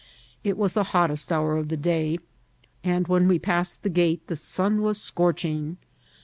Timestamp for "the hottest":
0.73-1.31